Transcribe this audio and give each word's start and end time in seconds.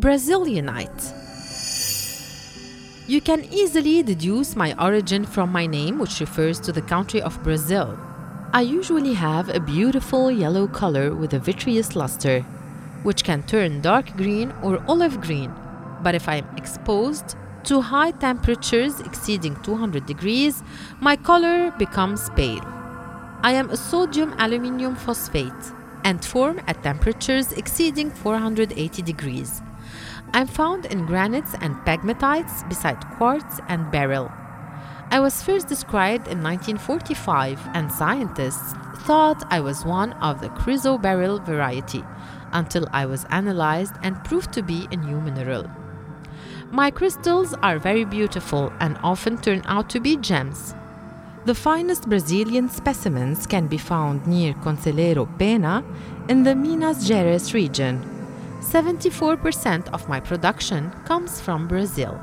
Brazilianite. 0.00 1.12
You 3.06 3.20
can 3.20 3.44
easily 3.52 4.02
deduce 4.02 4.56
my 4.56 4.74
origin 4.82 5.26
from 5.26 5.52
my 5.52 5.66
name, 5.66 5.98
which 5.98 6.20
refers 6.20 6.58
to 6.60 6.72
the 6.72 6.80
country 6.80 7.20
of 7.20 7.42
Brazil. 7.42 7.98
I 8.54 8.62
usually 8.62 9.12
have 9.12 9.50
a 9.50 9.60
beautiful 9.60 10.30
yellow 10.30 10.66
color 10.68 11.14
with 11.14 11.34
a 11.34 11.38
vitreous 11.38 11.94
luster, 11.96 12.40
which 13.02 13.24
can 13.24 13.42
turn 13.42 13.82
dark 13.82 14.16
green 14.16 14.54
or 14.62 14.82
olive 14.88 15.20
green. 15.20 15.52
But 16.02 16.14
if 16.14 16.30
I 16.30 16.36
am 16.36 16.48
exposed 16.56 17.36
to 17.64 17.82
high 17.82 18.12
temperatures 18.12 19.00
exceeding 19.00 19.54
200 19.62 20.06
degrees, 20.06 20.62
my 21.00 21.14
color 21.14 21.72
becomes 21.72 22.30
pale. 22.30 22.64
I 23.42 23.52
am 23.52 23.68
a 23.68 23.76
sodium 23.76 24.34
aluminium 24.38 24.96
phosphate 24.96 25.74
and 26.04 26.24
form 26.24 26.60
at 26.66 26.82
temperatures 26.82 27.52
exceeding 27.52 28.10
480 28.10 29.02
degrees. 29.02 29.62
I'm 30.32 30.46
found 30.46 30.86
in 30.86 31.06
granites 31.06 31.54
and 31.60 31.74
pegmatites 31.86 32.68
beside 32.68 33.04
quartz 33.16 33.60
and 33.68 33.90
beryl. 33.90 34.30
I 35.10 35.18
was 35.18 35.42
first 35.42 35.66
described 35.66 36.28
in 36.28 36.40
1945, 36.40 37.60
and 37.74 37.90
scientists 37.90 38.74
thought 38.98 39.44
I 39.50 39.58
was 39.60 39.84
one 39.84 40.12
of 40.14 40.40
the 40.40 40.50
chrysoberyl 40.50 41.44
variety 41.44 42.04
until 42.52 42.86
I 42.92 43.06
was 43.06 43.24
analyzed 43.30 43.94
and 44.04 44.22
proved 44.22 44.52
to 44.52 44.62
be 44.62 44.86
a 44.92 44.96
new 44.96 45.20
mineral. 45.20 45.68
My 46.70 46.92
crystals 46.92 47.54
are 47.54 47.80
very 47.80 48.04
beautiful 48.04 48.72
and 48.78 48.96
often 49.02 49.38
turn 49.38 49.62
out 49.64 49.90
to 49.90 50.00
be 50.00 50.16
gems. 50.16 50.76
The 51.46 51.54
finest 51.54 52.06
Brazilian 52.06 52.68
specimens 52.68 53.46
can 53.46 53.66
be 53.66 53.78
found 53.78 54.26
near 54.26 54.52
Conselheiro 54.52 55.26
Pena 55.38 55.82
in 56.28 56.42
the 56.42 56.54
Minas 56.54 57.08
Gerais 57.08 57.54
region. 57.54 57.98
74% 58.60 59.88
of 59.94 60.06
my 60.06 60.20
production 60.20 60.90
comes 61.06 61.40
from 61.40 61.66
Brazil. 61.66 62.20